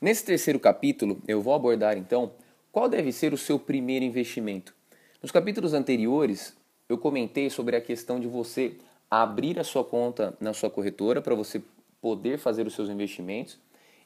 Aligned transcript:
Nesse 0.00 0.24
terceiro 0.24 0.58
capítulo, 0.58 1.20
eu 1.28 1.42
vou 1.42 1.52
abordar 1.52 1.98
então 1.98 2.32
qual 2.72 2.88
deve 2.88 3.12
ser 3.12 3.34
o 3.34 3.36
seu 3.36 3.58
primeiro 3.58 4.02
investimento. 4.02 4.74
Nos 5.22 5.30
capítulos 5.30 5.74
anteriores, 5.74 6.56
eu 6.88 6.96
comentei 6.96 7.50
sobre 7.50 7.76
a 7.76 7.82
questão 7.82 8.18
de 8.18 8.26
você 8.26 8.78
abrir 9.10 9.58
a 9.58 9.64
sua 9.64 9.84
conta 9.84 10.34
na 10.40 10.54
sua 10.54 10.70
corretora 10.70 11.20
para 11.20 11.34
você 11.34 11.62
poder 12.00 12.38
fazer 12.38 12.66
os 12.66 12.72
seus 12.72 12.88
investimentos 12.88 13.58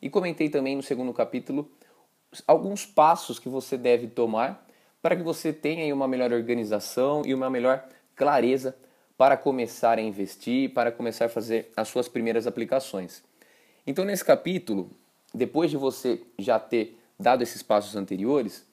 e 0.02 0.10
comentei 0.10 0.48
também 0.48 0.74
no 0.74 0.82
segundo 0.82 1.12
capítulo 1.12 1.70
alguns 2.44 2.84
passos 2.84 3.38
que 3.38 3.48
você 3.48 3.78
deve 3.78 4.08
tomar 4.08 4.66
para 5.00 5.14
que 5.14 5.22
você 5.22 5.52
tenha 5.52 5.94
uma 5.94 6.08
melhor 6.08 6.32
organização 6.32 7.22
e 7.24 7.32
uma 7.32 7.48
melhor 7.48 7.86
clareza 8.16 8.76
para 9.16 9.36
começar 9.36 9.96
a 9.98 10.02
investir, 10.02 10.74
para 10.74 10.90
começar 10.90 11.26
a 11.26 11.28
fazer 11.28 11.70
as 11.76 11.86
suas 11.86 12.08
primeiras 12.08 12.48
aplicações. 12.48 13.22
Então, 13.86 14.04
nesse 14.04 14.24
capítulo, 14.24 14.90
depois 15.34 15.70
de 15.70 15.76
você 15.76 16.22
já 16.38 16.58
ter 16.60 16.96
dado 17.18 17.42
esses 17.42 17.62
passos 17.62 17.96
anteriores, 17.96 18.64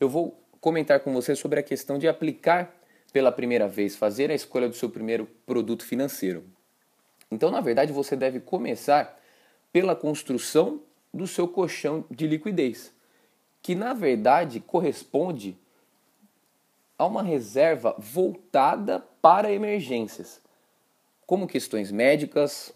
eu 0.00 0.08
vou 0.08 0.38
comentar 0.60 1.00
com 1.00 1.12
você 1.12 1.36
sobre 1.36 1.60
a 1.60 1.62
questão 1.62 1.98
de 1.98 2.08
aplicar 2.08 2.74
pela 3.12 3.32
primeira 3.32 3.68
vez, 3.68 3.96
fazer 3.96 4.30
a 4.30 4.34
escolha 4.34 4.68
do 4.68 4.74
seu 4.74 4.90
primeiro 4.90 5.26
produto 5.46 5.84
financeiro. 5.84 6.44
Então, 7.30 7.50
na 7.50 7.60
verdade, 7.60 7.92
você 7.92 8.16
deve 8.16 8.40
começar 8.40 9.18
pela 9.72 9.94
construção 9.94 10.82
do 11.14 11.26
seu 11.26 11.46
colchão 11.46 12.04
de 12.10 12.26
liquidez, 12.26 12.92
que 13.62 13.74
na 13.74 13.92
verdade 13.92 14.60
corresponde 14.60 15.56
a 16.98 17.06
uma 17.06 17.22
reserva 17.22 17.94
voltada 17.98 19.00
para 19.22 19.52
emergências, 19.52 20.40
como 21.26 21.46
questões 21.46 21.90
médicas 21.90 22.72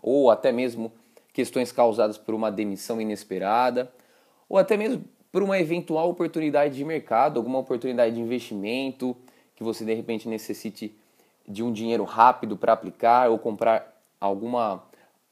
ou 0.00 0.30
até 0.30 0.50
mesmo 0.50 0.92
questões 1.34 1.70
causadas 1.72 2.16
por 2.16 2.34
uma 2.34 2.50
demissão 2.50 3.00
inesperada 3.00 3.92
ou 4.48 4.56
até 4.56 4.76
mesmo 4.76 5.04
por 5.30 5.42
uma 5.42 5.58
eventual 5.58 6.08
oportunidade 6.08 6.76
de 6.76 6.84
mercado, 6.84 7.38
alguma 7.38 7.58
oportunidade 7.58 8.14
de 8.14 8.20
investimento 8.20 9.16
que 9.56 9.64
você 9.64 9.84
de 9.84 9.92
repente 9.92 10.28
necessite 10.28 10.96
de 11.46 11.62
um 11.62 11.72
dinheiro 11.72 12.04
rápido 12.04 12.56
para 12.56 12.72
aplicar 12.72 13.28
ou 13.28 13.38
comprar 13.38 14.00
alguma, 14.20 14.84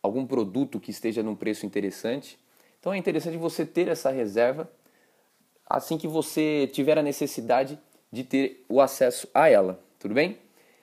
algum 0.02 0.26
produto 0.26 0.80
que 0.80 0.90
esteja 0.90 1.22
num 1.22 1.36
preço 1.36 1.64
interessante. 1.64 2.36
Então 2.80 2.92
é 2.92 2.98
interessante 2.98 3.36
você 3.36 3.64
ter 3.64 3.86
essa 3.86 4.10
reserva 4.10 4.68
assim 5.64 5.96
que 5.96 6.08
você 6.08 6.68
tiver 6.72 6.98
a 6.98 7.02
necessidade 7.02 7.78
de 8.10 8.24
ter 8.24 8.64
o 8.68 8.80
acesso 8.80 9.28
a 9.32 9.48
ela, 9.48 9.80
tudo 10.00 10.14
bem? 10.14 10.36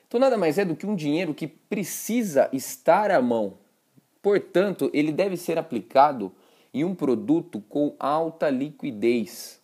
Então 0.08 0.18
nada 0.18 0.38
mais 0.38 0.58
é 0.58 0.64
do 0.64 0.78
que 0.78 0.88
um 0.88 0.96
dinheiro 0.96 1.34
que 1.34 1.46
precisa 1.46 2.50
estar 2.54 3.12
à 3.12 3.22
mão. 3.22 3.58
Portanto, 4.22 4.90
ele 4.94 5.12
deve 5.12 5.38
ser 5.38 5.58
aplicado 5.58 6.32
em 6.74 6.84
um 6.84 6.94
produto 6.94 7.62
com 7.62 7.96
alta 8.00 8.50
liquidez 8.50 9.62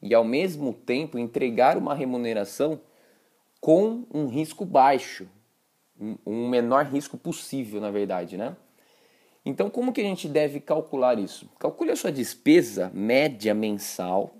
e 0.00 0.14
ao 0.14 0.24
mesmo 0.24 0.72
tempo 0.72 1.18
entregar 1.18 1.76
uma 1.76 1.94
remuneração 1.94 2.80
com 3.60 4.04
um 4.12 4.26
risco 4.26 4.64
baixo, 4.64 5.28
um 6.24 6.48
menor 6.48 6.84
risco 6.84 7.18
possível, 7.18 7.80
na 7.80 7.90
verdade, 7.90 8.36
né? 8.36 8.56
Então, 9.44 9.68
como 9.68 9.92
que 9.92 10.00
a 10.00 10.04
gente 10.04 10.28
deve 10.28 10.60
calcular 10.60 11.18
isso? 11.18 11.48
Calcule 11.58 11.90
a 11.90 11.96
sua 11.96 12.12
despesa 12.12 12.90
média 12.94 13.54
mensal 13.54 14.38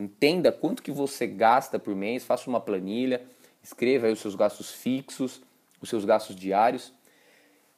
Entenda 0.00 0.50
quanto 0.50 0.82
que 0.82 0.90
você 0.90 1.26
gasta 1.26 1.78
por 1.78 1.94
mês, 1.94 2.24
faça 2.24 2.48
uma 2.48 2.58
planilha, 2.58 3.20
escreva 3.62 4.06
aí 4.06 4.12
os 4.14 4.20
seus 4.20 4.34
gastos 4.34 4.72
fixos, 4.72 5.42
os 5.78 5.90
seus 5.90 6.06
gastos 6.06 6.34
diários. 6.34 6.90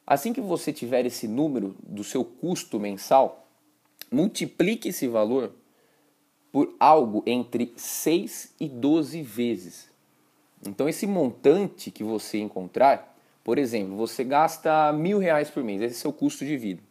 Assim 0.06 0.32
que 0.32 0.40
você 0.40 0.72
tiver 0.72 1.06
esse 1.06 1.28
número 1.28 1.76
do 1.82 2.02
seu 2.02 2.24
custo 2.24 2.78
mensal, 2.80 3.48
multiplique 4.10 4.88
esse 4.88 5.06
valor 5.06 5.52
por 6.50 6.74
algo 6.78 7.22
entre 7.26 7.72
6 7.76 8.54
e 8.60 8.68
12 8.68 9.22
vezes. 9.22 9.90
Então 10.66 10.88
esse 10.88 11.06
montante 11.06 11.90
que 11.90 12.04
você 12.04 12.38
encontrar, 12.38 13.16
por 13.42 13.58
exemplo, 13.58 13.96
você 13.96 14.22
gasta 14.22 14.92
mil 14.92 15.18
reais 15.18 15.50
por 15.50 15.64
mês, 15.64 15.80
esse 15.80 15.94
é 15.94 15.98
o 15.98 16.00
seu 16.00 16.12
custo 16.12 16.44
de 16.44 16.56
vida. 16.56 16.82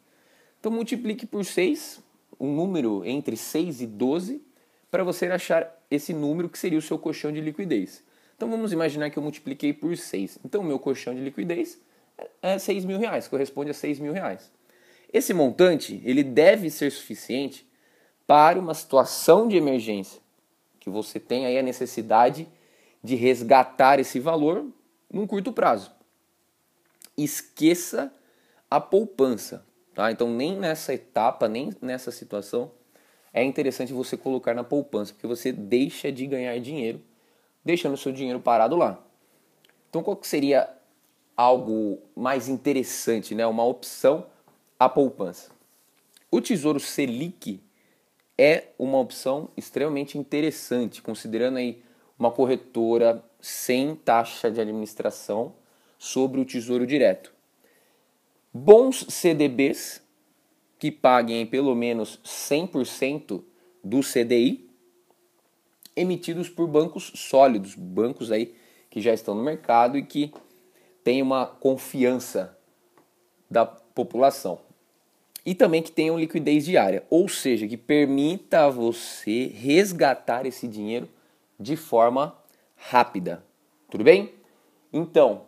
Então 0.60 0.72
multiplique 0.72 1.26
por 1.26 1.46
6, 1.46 2.02
um 2.40 2.54
número 2.54 3.06
entre 3.06 3.38
6 3.38 3.82
e 3.82 3.88
12, 3.88 4.42
para 4.90 5.04
você 5.04 5.28
achar 5.28 5.72
esse 5.90 6.14
número 6.14 6.50
que 6.50 6.58
seria 6.58 6.80
o 6.80 6.82
seu 6.82 6.98
colchão 6.98 7.32
de 7.32 7.40
liquidez. 7.40 8.04
Então 8.36 8.50
vamos 8.50 8.74
imaginar 8.74 9.10
que 9.10 9.18
eu 9.18 9.24
multipliquei 9.24 9.72
por 9.72 9.96
6. 9.96 10.40
Então 10.44 10.62
o 10.62 10.64
meu 10.64 10.80
colchão 10.80 11.14
de 11.14 11.22
liquidez 11.22 11.80
é 12.42 12.58
6 12.58 12.86
mil 12.86 13.00
reais, 13.00 13.28
corresponde 13.28 13.72
a 13.72 13.74
6 13.74 14.00
mil 14.00 14.14
reais. 14.14 14.52
Esse 15.12 15.34
montante 15.34 16.02
ele 16.06 16.24
deve 16.24 16.70
ser 16.70 16.92
suficiente 16.92 17.70
para 18.26 18.60
uma 18.60 18.74
situação 18.74 19.48
de 19.48 19.58
emergência, 19.58 20.22
que 20.80 20.90
você 20.90 21.20
tem 21.20 21.46
aí 21.46 21.58
a 21.58 21.64
necessidade 21.64 22.48
de 23.04 23.16
resgatar 23.16 24.00
esse 24.00 24.20
valor 24.20 24.66
num 25.12 25.28
curto 25.28 25.52
prazo. 25.52 25.92
Esqueça 27.18 28.14
a 28.70 28.80
poupança, 28.80 29.66
tá? 29.94 30.12
Então 30.12 30.30
nem 30.30 30.58
nessa 30.58 30.94
etapa, 30.94 31.48
nem 31.48 31.72
nessa 31.82 32.12
situação 32.12 32.72
é 33.34 33.44
interessante 33.44 33.94
você 33.94 34.18
colocar 34.18 34.54
na 34.54 34.64
poupança, 34.64 35.14
porque 35.14 35.28
você 35.28 35.52
deixa 35.52 36.12
de 36.12 36.26
ganhar 36.28 36.58
dinheiro, 36.60 37.02
deixando 37.64 37.94
o 37.94 37.98
seu 37.98 38.12
dinheiro 38.12 38.40
parado 38.40 38.76
lá. 38.76 39.04
Então, 39.90 40.04
qual 40.04 40.16
que 40.16 40.28
seria 40.28 40.70
algo 41.36 42.00
mais 42.16 42.48
interessante, 42.48 43.34
né? 43.34 43.46
uma 43.46 43.66
opção, 43.66 44.26
a 44.80 44.88
poupança? 44.88 45.52
O 46.30 46.40
Tesouro 46.40 46.80
Selic 46.80 47.62
é 48.38 48.70
uma 48.80 48.98
opção 48.98 49.50
extremamente 49.56 50.18
interessante, 50.18 51.02
considerando 51.02 51.58
aí 51.58 51.84
uma 52.18 52.32
corretora 52.32 53.24
sem 53.40 53.96
taxa 53.96 54.50
de 54.50 54.62
administração 54.62 55.54
sobre 55.98 56.40
o 56.40 56.46
Tesouro 56.46 56.86
Direto. 56.88 57.34
Bons 58.54 59.06
CDBs 59.10 60.02
que 60.80 60.92
paguem 60.92 61.46
pelo 61.46 61.76
menos 61.76 62.20
100% 62.26 63.44
do 63.84 64.00
CDI, 64.02 64.68
emitidos 65.96 66.50
por 66.50 66.68
bancos 66.68 67.12
sólidos, 67.16 67.76
bancos 67.76 68.32
aí 68.32 68.56
que 68.90 69.00
já 69.00 69.14
estão 69.14 69.36
no 69.36 69.44
mercado 69.44 69.98
e 69.98 70.04
que 70.04 70.34
têm 71.04 71.22
uma 71.22 71.46
confiança 71.46 72.58
da 73.50 73.66
população. 73.66 74.60
E 75.46 75.56
também 75.56 75.82
que 75.82 75.92
tenham 75.92 76.20
liquidez 76.20 76.66
diária, 76.66 77.04
ou 77.10 77.28
seja, 77.28 77.68
que 77.68 77.78
permita 77.78 78.66
a 78.66 78.70
você 78.70 79.48
resgatar 79.48 80.46
esse 80.46 80.68
dinheiro 80.68 81.10
de 81.60 81.76
forma 81.76 82.36
rápida. 82.76 83.44
Tudo 83.90 84.04
bem? 84.04 84.34
Então, 84.94 85.44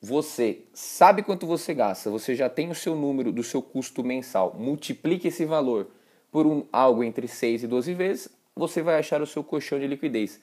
você 0.00 0.64
sabe 0.74 1.22
quanto 1.22 1.46
você 1.46 1.72
gasta, 1.72 2.10
você 2.10 2.34
já 2.34 2.50
tem 2.50 2.70
o 2.70 2.74
seu 2.74 2.94
número 2.94 3.32
do 3.32 3.42
seu 3.42 3.62
custo 3.62 4.04
mensal, 4.04 4.54
multiplique 4.58 5.28
esse 5.28 5.46
valor 5.46 5.88
por 6.30 6.46
um, 6.46 6.64
algo 6.70 7.02
entre 7.02 7.26
6 7.26 7.62
e 7.62 7.66
12 7.66 7.94
vezes, 7.94 8.28
você 8.54 8.82
vai 8.82 8.98
achar 8.98 9.22
o 9.22 9.26
seu 9.26 9.42
colchão 9.42 9.78
de 9.78 9.86
liquidez. 9.86 10.40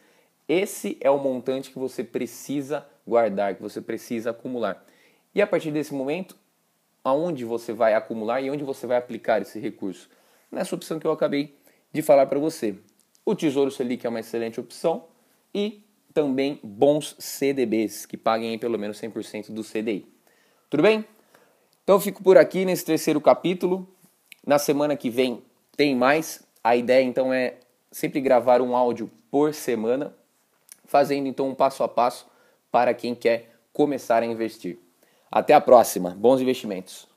Esse 0.47 0.97
é 0.99 1.11
o 1.11 1.19
montante 1.19 1.69
que 1.69 1.77
você 1.77 2.03
precisa 2.03 2.87
guardar, 3.07 3.55
que 3.55 3.61
você 3.61 3.81
precisa 3.81 4.31
acumular. 4.31 4.85
E 5.33 5.41
a 5.41 5.47
partir 5.47 5.71
desse 5.71 5.93
momento, 5.93 6.35
aonde 7.03 7.45
você 7.45 7.73
vai 7.73 7.93
acumular 7.93 8.41
e 8.41 8.49
onde 8.49 8.63
você 8.63 8.85
vai 8.85 8.97
aplicar 8.97 9.41
esse 9.41 9.59
recurso? 9.59 10.09
Nessa 10.51 10.75
opção 10.75 10.99
que 10.99 11.07
eu 11.07 11.11
acabei 11.11 11.55
de 11.91 12.01
falar 12.01 12.25
para 12.25 12.39
você. 12.39 12.75
O 13.25 13.35
Tesouro 13.35 13.71
Selic 13.71 14.05
é 14.05 14.09
uma 14.09 14.19
excelente 14.19 14.59
opção 14.59 15.05
e 15.53 15.83
também 16.13 16.59
bons 16.61 17.15
CDBs, 17.19 18.05
que 18.05 18.17
paguem 18.17 18.57
pelo 18.59 18.77
menos 18.77 18.99
100% 18.99 19.51
do 19.51 19.63
CDI. 19.63 20.05
Tudo 20.69 20.83
bem? 20.83 21.05
Então 21.83 21.99
fico 21.99 22.21
por 22.23 22.37
aqui 22.37 22.65
nesse 22.65 22.85
terceiro 22.85 23.21
capítulo. 23.21 23.87
Na 24.45 24.57
semana 24.57 24.95
que 24.95 25.09
vem 25.09 25.43
tem 25.75 25.95
mais. 25.95 26.43
A 26.63 26.75
ideia 26.75 27.03
então 27.03 27.33
é 27.33 27.57
sempre 27.91 28.21
gravar 28.21 28.61
um 28.61 28.75
áudio 28.75 29.09
por 29.29 29.53
semana, 29.53 30.13
fazendo 30.85 31.27
então 31.27 31.49
um 31.49 31.55
passo 31.55 31.83
a 31.83 31.87
passo 31.87 32.27
para 32.71 32.93
quem 32.93 33.13
quer 33.13 33.51
começar 33.73 34.23
a 34.23 34.25
investir. 34.25 34.79
Até 35.31 35.53
a 35.53 35.61
próxima. 35.61 36.11
Bons 36.11 36.41
investimentos. 36.41 37.10